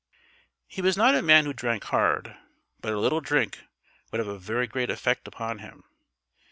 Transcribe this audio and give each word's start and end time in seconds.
He 0.65 0.81
was 0.81 0.97
not 0.97 1.13
a 1.13 1.21
man 1.21 1.45
who 1.45 1.53
drank 1.53 1.83
hard, 1.83 2.35
but 2.79 2.91
a 2.91 2.97
little 2.97 3.21
drink 3.21 3.59
would 4.11 4.17
have 4.17 4.27
a 4.27 4.39
very 4.39 4.65
great 4.65 4.89
effect 4.89 5.27
upon 5.27 5.59
him. 5.59 5.83